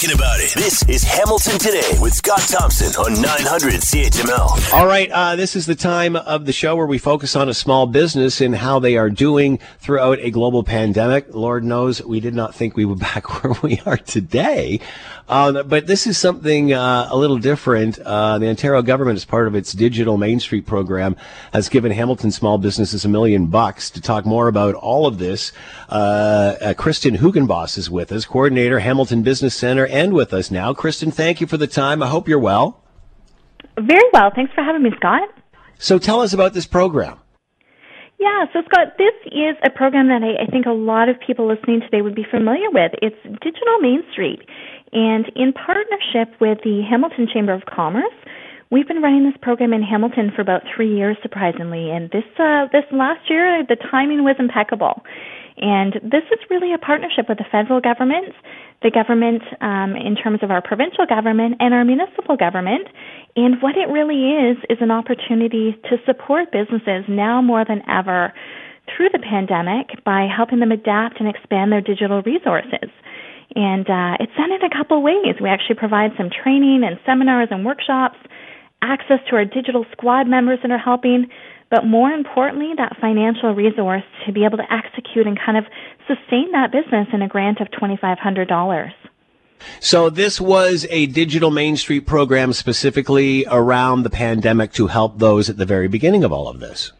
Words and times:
talking 0.00 0.16
about 0.16 0.40
it. 0.40 0.54
This 0.54 0.82
is 0.88 1.02
Hamilton 1.02 1.58
Today 1.58 1.98
with 2.00 2.14
Scott 2.14 2.40
Thompson 2.40 2.88
on 3.04 3.20
900 3.20 3.74
CHML. 3.74 4.72
All 4.72 4.86
right, 4.86 5.10
uh, 5.10 5.36
this 5.36 5.54
is 5.54 5.66
the 5.66 5.74
time 5.74 6.16
of 6.16 6.46
the 6.46 6.52
show 6.52 6.74
where 6.74 6.86
we 6.86 6.96
focus 6.96 7.36
on 7.36 7.50
a 7.50 7.54
small 7.54 7.86
business 7.86 8.40
and 8.40 8.54
how 8.54 8.78
they 8.78 8.96
are 8.96 9.10
doing 9.10 9.58
throughout 9.78 10.18
a 10.20 10.30
global 10.30 10.62
pandemic. 10.64 11.34
Lord 11.34 11.64
knows 11.64 12.02
we 12.02 12.18
did 12.18 12.34
not 12.34 12.54
think 12.54 12.76
we 12.76 12.86
would 12.86 12.98
back 13.10 13.42
where 13.42 13.54
we 13.62 13.80
are 13.84 13.98
today. 13.98 14.80
Uh, 15.30 15.62
but 15.62 15.86
this 15.86 16.08
is 16.08 16.18
something 16.18 16.72
uh, 16.72 17.06
a 17.08 17.16
little 17.16 17.38
different. 17.38 17.98
Uh, 18.00 18.36
the 18.38 18.48
Ontario 18.48 18.82
government, 18.82 19.16
as 19.16 19.24
part 19.24 19.46
of 19.46 19.54
its 19.54 19.72
digital 19.72 20.16
Main 20.16 20.40
Street 20.40 20.66
program, 20.66 21.14
has 21.52 21.68
given 21.68 21.92
Hamilton 21.92 22.32
small 22.32 22.58
businesses 22.58 23.04
a 23.04 23.08
million 23.08 23.46
bucks. 23.46 23.90
To 23.90 24.00
talk 24.00 24.26
more 24.26 24.48
about 24.48 24.74
all 24.74 25.06
of 25.06 25.18
this, 25.18 25.52
uh, 25.88 26.56
uh, 26.60 26.74
Kristen 26.74 27.18
Hugenboss 27.18 27.78
is 27.78 27.88
with 27.88 28.10
us, 28.10 28.24
coordinator, 28.24 28.80
Hamilton 28.80 29.22
Business 29.22 29.54
Center, 29.54 29.86
and 29.90 30.12
with 30.12 30.32
us 30.32 30.50
now. 30.50 30.72
Kristen, 30.72 31.10
thank 31.10 31.40
you 31.40 31.46
for 31.46 31.56
the 31.56 31.66
time. 31.66 32.02
I 32.02 32.06
hope 32.08 32.28
you're 32.28 32.38
well. 32.38 32.82
Very 33.78 34.08
well. 34.12 34.30
Thanks 34.34 34.52
for 34.54 34.62
having 34.62 34.82
me, 34.82 34.90
Scott. 34.96 35.28
So 35.78 35.98
tell 35.98 36.20
us 36.20 36.32
about 36.32 36.52
this 36.52 36.66
program. 36.66 37.18
Yeah, 38.18 38.44
so 38.52 38.60
Scott, 38.66 38.98
this 38.98 39.14
is 39.32 39.56
a 39.64 39.70
program 39.70 40.08
that 40.08 40.22
I, 40.22 40.44
I 40.44 40.46
think 40.46 40.66
a 40.66 40.76
lot 40.76 41.08
of 41.08 41.16
people 41.26 41.48
listening 41.48 41.80
today 41.80 42.02
would 42.02 42.14
be 42.14 42.26
familiar 42.30 42.68
with. 42.70 42.92
It's 43.00 43.16
Digital 43.40 43.80
Main 43.80 44.02
Street. 44.12 44.40
And 44.92 45.24
in 45.34 45.54
partnership 45.54 46.38
with 46.38 46.58
the 46.62 46.82
Hamilton 46.88 47.28
Chamber 47.32 47.54
of 47.54 47.62
Commerce, 47.64 48.12
we've 48.70 48.86
been 48.86 49.00
running 49.00 49.24
this 49.24 49.38
program 49.40 49.72
in 49.72 49.82
Hamilton 49.82 50.32
for 50.36 50.42
about 50.42 50.62
three 50.74 50.94
years, 50.94 51.16
surprisingly. 51.22 51.90
And 51.90 52.10
this 52.10 52.28
uh, 52.38 52.66
this 52.72 52.84
last 52.92 53.30
year, 53.30 53.64
the 53.66 53.76
timing 53.90 54.22
was 54.22 54.36
impeccable. 54.38 55.02
And 55.60 55.94
this 56.02 56.24
is 56.32 56.38
really 56.48 56.72
a 56.72 56.78
partnership 56.78 57.28
with 57.28 57.38
the 57.38 57.44
federal 57.52 57.80
government, 57.80 58.32
the 58.82 58.90
government 58.90 59.42
um, 59.60 59.94
in 59.94 60.16
terms 60.16 60.40
of 60.42 60.50
our 60.50 60.62
provincial 60.62 61.04
government, 61.06 61.56
and 61.60 61.74
our 61.74 61.84
municipal 61.84 62.36
government. 62.36 62.88
And 63.36 63.60
what 63.60 63.76
it 63.76 63.88
really 63.88 64.50
is 64.50 64.56
is 64.70 64.78
an 64.80 64.90
opportunity 64.90 65.78
to 65.84 65.98
support 66.06 66.50
businesses 66.50 67.04
now 67.08 67.42
more 67.42 67.64
than 67.64 67.82
ever 67.88 68.32
through 68.88 69.10
the 69.12 69.18
pandemic 69.18 70.02
by 70.04 70.26
helping 70.26 70.60
them 70.60 70.72
adapt 70.72 71.20
and 71.20 71.28
expand 71.28 71.70
their 71.70 71.82
digital 71.82 72.22
resources. 72.22 72.88
And 73.54 73.88
uh, 73.88 74.16
it's 74.20 74.32
done 74.36 74.52
in 74.52 74.62
a 74.62 74.70
couple 74.70 75.02
ways. 75.02 75.36
We 75.40 75.48
actually 75.48 75.76
provide 75.76 76.12
some 76.16 76.30
training 76.30 76.84
and 76.84 76.98
seminars 77.04 77.48
and 77.50 77.66
workshops, 77.66 78.16
access 78.80 79.18
to 79.28 79.36
our 79.36 79.44
digital 79.44 79.84
squad 79.92 80.26
members 80.26 80.60
that 80.62 80.70
are 80.70 80.78
helping, 80.78 81.28
but 81.70 81.86
more 81.86 82.10
importantly, 82.10 82.72
that 82.76 82.96
financial 83.00 83.54
resource 83.54 84.02
to 84.26 84.32
be 84.32 84.44
able 84.44 84.58
to 84.58 84.72
execute 84.72 85.26
and 85.26 85.38
kind 85.38 85.56
of 85.56 85.64
sustain 86.06 86.50
that 86.52 86.72
business 86.72 87.06
in 87.12 87.22
a 87.22 87.28
grant 87.28 87.60
of 87.60 87.68
$2,500. 87.70 88.92
So 89.78 90.10
this 90.10 90.40
was 90.40 90.86
a 90.90 91.06
digital 91.06 91.50
Main 91.50 91.76
Street 91.76 92.06
program 92.06 92.52
specifically 92.52 93.44
around 93.46 94.02
the 94.02 94.10
pandemic 94.10 94.72
to 94.72 94.88
help 94.88 95.18
those 95.18 95.48
at 95.48 95.58
the 95.58 95.66
very 95.66 95.86
beginning 95.86 96.24
of 96.24 96.32
all 96.32 96.48
of 96.48 96.60
this. 96.60 96.92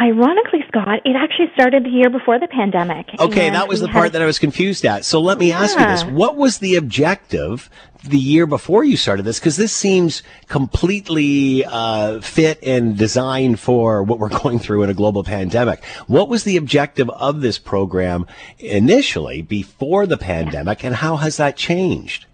Ironically, 0.00 0.64
Scott, 0.66 1.02
it 1.04 1.14
actually 1.14 1.52
started 1.54 1.84
the 1.84 1.88
year 1.88 2.10
before 2.10 2.40
the 2.40 2.48
pandemic. 2.48 3.06
Okay, 3.20 3.48
that 3.48 3.68
was 3.68 3.80
the 3.80 3.86
part 3.86 4.12
that 4.12 4.22
I 4.22 4.26
was 4.26 4.40
confused 4.40 4.84
at. 4.84 5.04
So 5.04 5.20
let 5.20 5.38
me 5.38 5.50
yeah. 5.50 5.60
ask 5.60 5.78
you 5.78 5.86
this. 5.86 6.04
What 6.04 6.36
was 6.36 6.58
the 6.58 6.74
objective 6.74 7.70
the 8.02 8.18
year 8.18 8.44
before 8.44 8.82
you 8.82 8.96
started 8.96 9.22
this? 9.22 9.38
Because 9.38 9.56
this 9.56 9.72
seems 9.72 10.24
completely 10.48 11.64
uh, 11.64 12.20
fit 12.22 12.58
and 12.64 12.98
designed 12.98 13.60
for 13.60 14.02
what 14.02 14.18
we're 14.18 14.28
going 14.42 14.58
through 14.58 14.82
in 14.82 14.90
a 14.90 14.94
global 14.94 15.22
pandemic. 15.22 15.84
What 16.08 16.28
was 16.28 16.42
the 16.42 16.56
objective 16.56 17.08
of 17.10 17.40
this 17.40 17.60
program 17.60 18.26
initially 18.58 19.42
before 19.42 20.08
the 20.08 20.18
pandemic, 20.18 20.84
and 20.84 20.96
how 20.96 21.18
has 21.18 21.36
that 21.36 21.56
changed? 21.56 22.26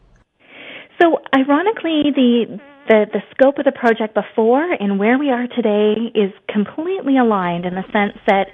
So, 0.98 1.18
ironically, 1.36 2.10
the 2.14 2.60
the, 2.90 3.06
the 3.12 3.22
scope 3.30 3.56
of 3.58 3.64
the 3.64 3.72
project 3.72 4.14
before 4.14 4.66
and 4.80 4.98
where 4.98 5.16
we 5.16 5.30
are 5.30 5.46
today 5.46 6.10
is 6.12 6.32
completely 6.52 7.16
aligned 7.16 7.64
in 7.64 7.76
the 7.76 7.84
sense 7.92 8.18
that 8.26 8.48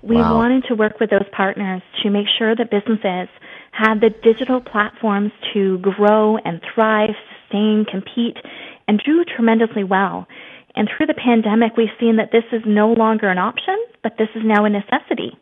we 0.00 0.16
wow. 0.16 0.34
wanted 0.34 0.64
to 0.68 0.74
work 0.74 0.98
with 0.98 1.10
those 1.10 1.28
partners 1.30 1.82
to 2.02 2.08
make 2.08 2.26
sure 2.38 2.56
that 2.56 2.70
businesses 2.70 3.28
had 3.70 4.00
the 4.00 4.08
digital 4.24 4.62
platforms 4.62 5.30
to 5.52 5.76
grow 5.78 6.38
and 6.38 6.62
thrive, 6.74 7.10
sustain, 7.44 7.84
compete, 7.84 8.38
and 8.88 9.00
do 9.04 9.24
tremendously 9.24 9.84
well. 9.84 10.26
And 10.74 10.88
through 10.88 11.06
the 11.06 11.14
pandemic, 11.14 11.76
we've 11.76 11.92
seen 12.00 12.16
that 12.16 12.32
this 12.32 12.44
is 12.50 12.62
no 12.66 12.94
longer 12.94 13.28
an 13.28 13.36
option, 13.36 13.76
but 14.02 14.16
this 14.16 14.28
is 14.34 14.42
now 14.42 14.64
a 14.64 14.70
necessity. 14.70 15.36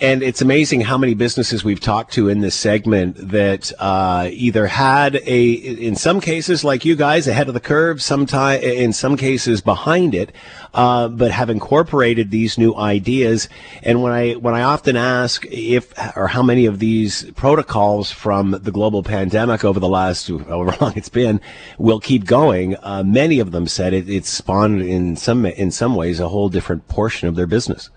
And 0.00 0.22
it's 0.22 0.42
amazing 0.42 0.80
how 0.80 0.98
many 0.98 1.14
businesses 1.14 1.62
we've 1.62 1.80
talked 1.80 2.12
to 2.14 2.28
in 2.28 2.40
this 2.40 2.54
segment 2.54 3.16
that 3.30 3.72
uh, 3.78 4.28
either 4.32 4.66
had 4.66 5.16
a, 5.26 5.52
in 5.52 5.94
some 5.96 6.20
cases, 6.20 6.64
like 6.64 6.84
you 6.84 6.96
guys, 6.96 7.28
ahead 7.28 7.48
of 7.48 7.54
the 7.54 7.60
curve, 7.60 8.02
sometime 8.02 8.60
in 8.62 8.92
some 8.92 9.16
cases 9.16 9.60
behind 9.60 10.14
it, 10.14 10.32
uh, 10.74 11.08
but 11.08 11.30
have 11.30 11.50
incorporated 11.50 12.30
these 12.30 12.58
new 12.58 12.74
ideas. 12.74 13.48
And 13.82 14.02
when 14.02 14.12
I 14.12 14.32
when 14.32 14.54
I 14.54 14.62
often 14.62 14.96
ask 14.96 15.46
if 15.46 15.92
or 16.16 16.28
how 16.28 16.42
many 16.42 16.66
of 16.66 16.78
these 16.78 17.30
protocols 17.32 18.10
from 18.10 18.52
the 18.52 18.72
global 18.72 19.02
pandemic 19.02 19.64
over 19.64 19.78
the 19.78 19.88
last 19.88 20.28
however 20.28 20.76
long 20.80 20.94
it's 20.96 21.08
been 21.08 21.40
will 21.78 22.00
keep 22.00 22.24
going, 22.24 22.76
uh, 22.82 23.02
many 23.04 23.38
of 23.38 23.52
them 23.52 23.66
said 23.66 23.92
it, 23.92 24.08
it's 24.08 24.28
spawned 24.28 24.82
in 24.82 25.16
some 25.16 25.46
in 25.46 25.70
some 25.70 25.94
ways 25.94 26.18
a 26.18 26.28
whole 26.28 26.48
different 26.48 26.88
portion 26.88 27.28
of 27.28 27.36
their 27.36 27.46
business. 27.46 27.90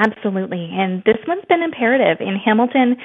Absolutely. 0.00 0.70
And 0.72 1.04
this 1.04 1.18
one's 1.28 1.44
been 1.46 1.62
imperative. 1.62 2.26
In 2.26 2.36
Hamilton, 2.36 2.96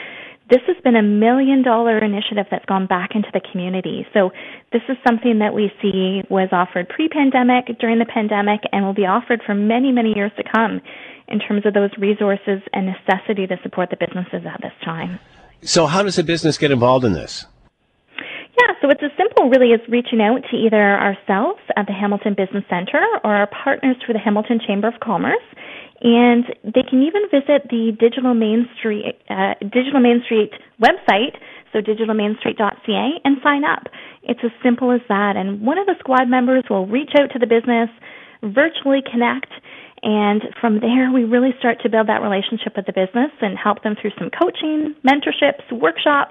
this 0.49 0.61
has 0.67 0.77
been 0.83 0.95
a 0.95 1.03
million 1.03 1.61
dollar 1.61 1.97
initiative 1.99 2.45
that's 2.49 2.63
gone 2.65 2.87
back 2.87 3.11
into 3.15 3.27
the 3.33 3.41
community. 3.51 4.07
So 4.13 4.31
this 4.71 4.81
is 4.87 4.95
something 5.05 5.39
that 5.39 5.53
we 5.53 5.71
see 5.81 6.21
was 6.29 6.49
offered 6.53 6.87
pre-pandemic, 6.87 7.77
during 7.79 7.99
the 7.99 8.05
pandemic, 8.05 8.61
and 8.71 8.85
will 8.85 8.93
be 8.93 9.05
offered 9.05 9.41
for 9.45 9.53
many, 9.53 9.91
many 9.91 10.13
years 10.15 10.31
to 10.37 10.43
come 10.43 10.81
in 11.27 11.39
terms 11.39 11.65
of 11.65 11.73
those 11.73 11.89
resources 11.97 12.61
and 12.71 12.85
necessity 12.85 13.47
to 13.47 13.57
support 13.63 13.89
the 13.89 13.97
businesses 13.97 14.47
at 14.47 14.61
this 14.61 14.73
time. 14.85 15.19
So 15.63 15.87
how 15.87 16.03
does 16.03 16.17
a 16.17 16.23
business 16.23 16.57
get 16.57 16.71
involved 16.71 17.03
in 17.03 17.13
this? 17.13 17.45
Yeah, 18.55 18.71
so 18.81 18.89
it's 18.89 19.03
as 19.03 19.11
simple 19.17 19.49
really 19.49 19.73
as 19.73 19.81
reaching 19.89 20.21
out 20.21 20.39
to 20.51 20.55
either 20.55 20.79
ourselves 20.79 21.59
at 21.75 21.87
the 21.87 21.93
Hamilton 21.93 22.35
Business 22.35 22.63
Center 22.69 23.03
or 23.23 23.35
our 23.35 23.47
partners 23.47 23.97
through 24.03 24.13
the 24.13 24.23
Hamilton 24.23 24.59
Chamber 24.65 24.87
of 24.87 24.99
Commerce 25.03 25.43
and 26.01 26.45
they 26.63 26.83
can 26.83 27.01
even 27.03 27.23
visit 27.31 27.69
the 27.69 27.95
Digital 27.97 28.33
Main 28.33 28.67
Street 28.77 29.15
uh, 29.29 29.53
Digital 29.61 29.99
Main 29.99 30.21
Street 30.25 30.51
website, 30.81 31.37
so 31.71 31.79
digitalmainstreet.ca, 31.79 33.07
and 33.23 33.37
sign 33.43 33.63
up. 33.63 33.83
It's 34.23 34.39
as 34.43 34.51
simple 34.63 34.91
as 34.91 35.01
that. 35.07 35.35
And 35.35 35.65
one 35.65 35.77
of 35.77 35.85
the 35.85 35.95
squad 35.99 36.27
members 36.27 36.63
will 36.69 36.85
reach 36.85 37.11
out 37.19 37.31
to 37.31 37.39
the 37.39 37.47
business, 37.47 37.89
virtually 38.43 39.01
connect, 39.09 39.51
and 40.05 40.43
from 40.61 40.79
there 40.79 41.11
we 41.11 41.23
really 41.23 41.49
start 41.57 41.81
to 41.81 41.89
build 41.89 42.07
that 42.07 42.21
relationship 42.21 42.77
with 42.77 42.85
the 42.85 42.93
business 42.93 43.31
and 43.41 43.57
help 43.57 43.81
them 43.81 43.95
through 43.99 44.11
some 44.19 44.29
coaching, 44.29 44.93
mentorships, 45.03 45.65
workshop, 45.71 46.29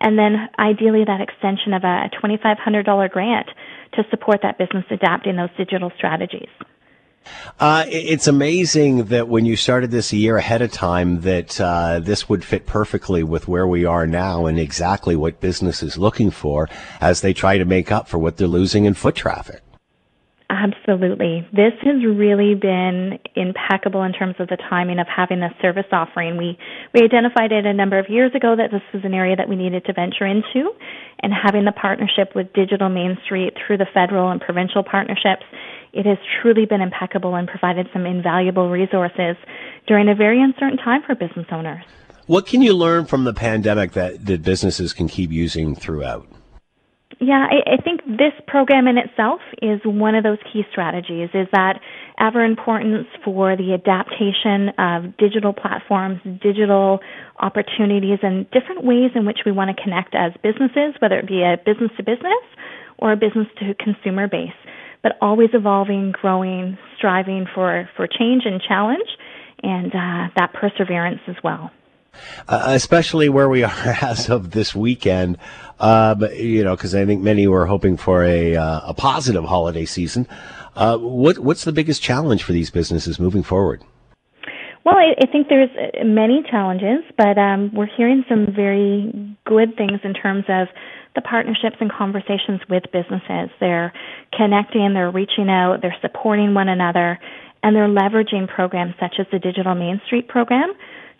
and 0.00 0.18
then 0.18 0.48
ideally 0.58 1.04
that 1.04 1.22
extension 1.22 1.72
of 1.72 1.82
a 1.84 2.10
$2,500 2.22 3.10
grant 3.10 3.48
to 3.94 4.04
support 4.10 4.40
that 4.42 4.58
business 4.58 4.84
adapting 4.90 5.36
those 5.36 5.48
digital 5.56 5.90
strategies. 5.96 6.50
Uh, 7.58 7.86
it's 7.88 8.26
amazing 8.26 9.06
that 9.06 9.28
when 9.28 9.46
you 9.46 9.56
started 9.56 9.90
this 9.90 10.12
a 10.12 10.16
year 10.16 10.36
ahead 10.36 10.60
of 10.60 10.70
time, 10.70 11.22
that 11.22 11.58
uh, 11.58 12.00
this 12.00 12.28
would 12.28 12.44
fit 12.44 12.66
perfectly 12.66 13.22
with 13.22 13.48
where 13.48 13.66
we 13.66 13.86
are 13.86 14.06
now 14.06 14.44
and 14.44 14.58
exactly 14.58 15.16
what 15.16 15.40
business 15.40 15.82
is 15.82 15.96
looking 15.96 16.30
for 16.30 16.68
as 17.00 17.22
they 17.22 17.32
try 17.32 17.56
to 17.56 17.64
make 17.64 17.90
up 17.90 18.06
for 18.06 18.18
what 18.18 18.36
they're 18.36 18.46
losing 18.46 18.84
in 18.84 18.92
foot 18.92 19.14
traffic. 19.14 19.62
Absolutely. 20.64 21.46
This 21.52 21.74
has 21.82 22.02
really 22.02 22.54
been 22.54 23.18
impeccable 23.36 24.02
in 24.02 24.14
terms 24.14 24.36
of 24.38 24.48
the 24.48 24.56
timing 24.56 24.98
of 24.98 25.06
having 25.06 25.40
this 25.40 25.52
service 25.60 25.84
offering. 25.92 26.38
We 26.38 26.56
we 26.94 27.02
identified 27.02 27.52
it 27.52 27.66
a 27.66 27.74
number 27.74 27.98
of 27.98 28.08
years 28.08 28.32
ago 28.34 28.56
that 28.56 28.70
this 28.70 28.80
was 28.94 29.04
an 29.04 29.12
area 29.12 29.36
that 29.36 29.46
we 29.46 29.56
needed 29.56 29.84
to 29.84 29.92
venture 29.92 30.24
into 30.24 30.72
and 31.20 31.32
having 31.34 31.66
the 31.66 31.72
partnership 31.72 32.32
with 32.34 32.50
Digital 32.54 32.88
Main 32.88 33.18
Street 33.26 33.52
through 33.60 33.76
the 33.76 33.86
federal 33.92 34.30
and 34.30 34.40
provincial 34.40 34.82
partnerships 34.82 35.44
it 35.92 36.06
has 36.06 36.18
truly 36.40 36.66
been 36.66 36.80
impeccable 36.80 37.36
and 37.36 37.46
provided 37.46 37.88
some 37.92 38.04
invaluable 38.04 38.68
resources 38.68 39.36
during 39.86 40.08
a 40.08 40.14
very 40.14 40.42
uncertain 40.42 40.78
time 40.78 41.02
for 41.06 41.14
business 41.14 41.46
owners. 41.52 41.84
What 42.26 42.46
can 42.46 42.62
you 42.62 42.74
learn 42.74 43.04
from 43.04 43.24
the 43.24 43.34
pandemic 43.34 43.92
that, 43.92 44.26
that 44.26 44.42
businesses 44.42 44.92
can 44.92 45.08
keep 45.08 45.30
using 45.30 45.76
throughout? 45.76 46.26
Yeah, 47.20 47.46
I, 47.48 47.74
I 47.74 47.82
think 47.82 48.04
this 48.06 48.32
program 48.46 48.88
in 48.88 48.98
itself 48.98 49.40
is 49.62 49.80
one 49.84 50.14
of 50.14 50.24
those 50.24 50.38
key 50.52 50.62
strategies 50.70 51.28
is 51.34 51.46
that 51.52 51.80
ever 52.18 52.44
importance 52.44 53.06
for 53.24 53.56
the 53.56 53.74
adaptation 53.74 54.70
of 54.78 55.16
digital 55.16 55.52
platforms, 55.52 56.20
digital 56.42 57.00
opportunities, 57.38 58.18
and 58.22 58.50
different 58.50 58.84
ways 58.84 59.10
in 59.14 59.26
which 59.26 59.40
we 59.46 59.52
want 59.52 59.74
to 59.74 59.82
connect 59.82 60.14
as 60.14 60.32
businesses, 60.42 60.94
whether 61.00 61.18
it 61.18 61.26
be 61.26 61.42
a 61.42 61.56
business 61.64 61.90
to 61.96 62.02
business 62.02 62.44
or 62.98 63.12
a 63.12 63.16
business 63.16 63.46
to 63.58 63.74
consumer 63.74 64.28
base 64.28 64.52
but 65.04 65.18
always 65.20 65.50
evolving, 65.52 66.12
growing, 66.12 66.78
striving 66.96 67.46
for, 67.54 67.88
for 67.94 68.08
change 68.08 68.44
and 68.46 68.60
challenge, 68.66 69.06
and 69.62 69.94
uh, 69.94 70.32
that 70.34 70.52
perseverance 70.54 71.20
as 71.28 71.36
well. 71.44 71.70
Uh, 72.48 72.68
especially 72.68 73.28
where 73.28 73.48
we 73.48 73.62
are 73.62 73.70
as 74.02 74.30
of 74.30 74.52
this 74.52 74.74
weekend, 74.74 75.36
um, 75.84 76.26
you 76.32 76.64
know, 76.64 76.74
because 76.74 76.94
I 76.94 77.04
think 77.04 77.22
many 77.22 77.46
were 77.46 77.66
hoping 77.66 77.98
for 77.98 78.24
a, 78.24 78.56
uh, 78.56 78.80
a 78.84 78.94
positive 78.94 79.44
holiday 79.44 79.84
season. 79.84 80.26
Uh, 80.74 80.96
what, 80.96 81.38
what's 81.38 81.64
the 81.64 81.72
biggest 81.72 82.00
challenge 82.00 82.42
for 82.42 82.52
these 82.52 82.70
businesses 82.70 83.20
moving 83.20 83.42
forward? 83.42 83.84
Well, 84.86 84.96
I, 84.96 85.12
I 85.20 85.26
think 85.30 85.48
there's 85.48 85.68
uh, 85.76 86.04
many 86.04 86.42
challenges, 86.50 87.04
but 87.18 87.36
um, 87.36 87.70
we're 87.74 87.88
hearing 87.98 88.24
some 88.30 88.46
very 88.56 89.36
good 89.44 89.76
things 89.76 90.00
in 90.04 90.14
terms 90.14 90.44
of 90.48 90.68
the 91.14 91.20
partnerships 91.20 91.76
and 91.80 91.92
conversations 91.92 92.62
with 92.70 92.84
businesses. 92.90 93.50
They're 93.60 93.92
connecting, 94.32 94.94
they're 94.94 95.10
reaching 95.10 95.50
out, 95.50 95.80
they're 95.82 95.96
supporting 96.00 96.54
one 96.54 96.70
another, 96.70 97.18
and 97.62 97.76
they're 97.76 97.88
leveraging 97.88 98.48
programs 98.48 98.94
such 98.98 99.16
as 99.20 99.26
the 99.30 99.38
Digital 99.38 99.74
Main 99.74 100.00
Street 100.06 100.28
program 100.28 100.72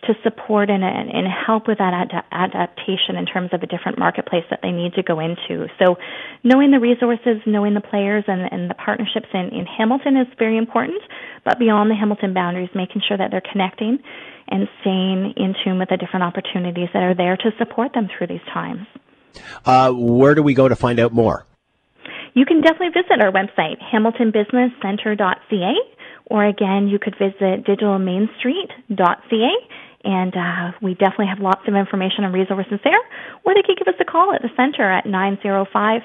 to 0.07 0.13
support 0.23 0.69
and, 0.69 0.83
and 0.83 1.27
help 1.27 1.67
with 1.67 1.77
that 1.79 1.93
ad- 1.93 2.23
adaptation 2.31 3.15
in 3.17 3.25
terms 3.25 3.49
of 3.53 3.63
a 3.63 3.67
different 3.67 3.97
marketplace 3.97 4.43
that 4.49 4.59
they 4.61 4.71
need 4.71 4.93
to 4.93 5.03
go 5.03 5.19
into. 5.19 5.67
So, 5.79 5.97
knowing 6.43 6.71
the 6.71 6.79
resources, 6.79 7.41
knowing 7.45 7.73
the 7.73 7.81
players, 7.81 8.23
and, 8.27 8.47
and 8.51 8.69
the 8.69 8.75
partnerships 8.75 9.27
in, 9.33 9.49
in 9.53 9.65
Hamilton 9.65 10.17
is 10.17 10.27
very 10.37 10.57
important. 10.57 11.01
But 11.43 11.59
beyond 11.59 11.91
the 11.91 11.95
Hamilton 11.95 12.33
boundaries, 12.33 12.69
making 12.73 13.01
sure 13.07 13.17
that 13.17 13.31
they're 13.31 13.41
connecting 13.51 13.99
and 14.47 14.67
staying 14.81 15.33
in 15.37 15.55
tune 15.63 15.79
with 15.79 15.89
the 15.89 15.97
different 15.97 16.23
opportunities 16.23 16.89
that 16.93 17.03
are 17.03 17.15
there 17.15 17.37
to 17.37 17.51
support 17.57 17.93
them 17.93 18.07
through 18.07 18.27
these 18.27 18.45
times. 18.53 18.85
Uh, 19.65 19.91
where 19.91 20.35
do 20.35 20.43
we 20.43 20.53
go 20.53 20.67
to 20.67 20.75
find 20.75 20.99
out 20.99 21.13
more? 21.13 21.45
You 22.33 22.45
can 22.45 22.61
definitely 22.61 22.89
visit 22.89 23.21
our 23.21 23.31
website, 23.31 23.77
hamiltonbusinesscenter.ca, 23.93 25.73
or 26.25 26.45
again, 26.45 26.87
you 26.87 26.99
could 26.99 27.15
visit 27.17 27.65
digitalmainstreet.ca 27.65 29.51
and 30.05 30.35
uh, 30.35 30.71
we 30.81 30.93
definitely 30.93 31.27
have 31.27 31.39
lots 31.39 31.67
of 31.67 31.75
information 31.75 32.23
and 32.23 32.33
resources 32.33 32.79
there. 32.83 33.01
Or 33.43 33.53
they 33.53 33.63
could 33.63 33.77
give 33.77 33.87
us 33.87 33.99
a 33.99 34.05
call 34.05 34.33
at 34.33 34.41
the 34.41 34.49
center 34.55 34.89
at 34.89 35.05
905 35.05 36.01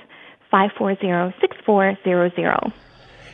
540 0.51 1.37
6400. 1.41 2.73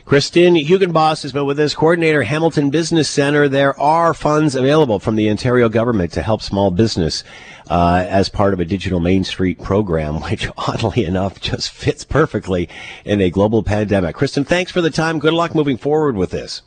Kristen 0.07 0.55
Hugenboss 0.55 1.23
has 1.23 1.33
been 1.33 1.45
with 1.45 1.59
us, 1.59 1.73
coordinator, 1.73 2.23
Hamilton 2.23 2.69
Business 2.69 3.09
Center. 3.09 3.49
There 3.49 3.77
are 3.77 4.13
funds 4.13 4.55
available 4.55 4.99
from 4.99 5.17
the 5.17 5.29
Ontario 5.29 5.67
government 5.67 6.13
to 6.13 6.21
help 6.21 6.41
small 6.41 6.71
business 6.71 7.25
uh, 7.69 8.05
as 8.07 8.29
part 8.29 8.53
of 8.53 8.61
a 8.61 8.65
digital 8.65 9.01
Main 9.01 9.25
Street 9.25 9.61
program, 9.61 10.21
which 10.29 10.47
oddly 10.57 11.03
enough 11.03 11.41
just 11.41 11.71
fits 11.71 12.05
perfectly 12.05 12.69
in 13.03 13.19
a 13.19 13.29
global 13.29 13.63
pandemic. 13.63 14.15
Kristen, 14.15 14.45
thanks 14.45 14.71
for 14.71 14.79
the 14.79 14.89
time. 14.89 15.19
Good 15.19 15.33
luck 15.33 15.53
moving 15.53 15.77
forward 15.77 16.15
with 16.15 16.31
this. 16.31 16.61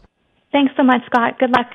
Thanks 0.53 0.75
so 0.76 0.82
much, 0.82 1.00
Scott. 1.06 1.38
Good 1.38 1.50
luck. 1.50 1.69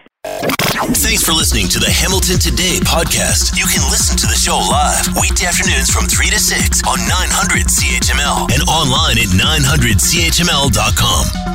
Thanks 1.05 1.21
for 1.23 1.33
listening 1.33 1.67
to 1.69 1.77
the 1.79 1.89
Hamilton 1.89 2.39
Today 2.39 2.79
podcast. 2.81 3.55
You 3.55 3.67
can 3.67 3.87
listen 3.91 4.17
to 4.17 4.25
the 4.25 4.33
show 4.33 4.57
live 4.57 5.05
weekday 5.21 5.45
afternoons 5.45 5.91
from 5.91 6.07
3 6.07 6.31
to 6.31 6.39
6 6.39 6.81
on 6.87 6.97
900 6.97 7.67
CHML 7.67 8.49
and 8.51 8.63
online 8.67 9.19
at 9.19 9.27
900CHML.com. 9.29 11.54